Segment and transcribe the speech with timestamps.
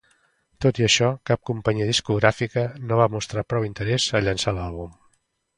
[0.63, 4.99] Tot i això, cap companyia discogràfica no va mostrar prou interès a llançar l'àlbum.